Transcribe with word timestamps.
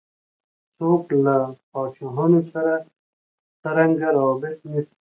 څوک 0.77 1.03
له 1.25 1.35
پاچاهانو 1.71 2.39
سره 2.51 2.73
څرنګه 3.61 4.07
رابطه 4.17 4.65
نیسي. 4.71 4.95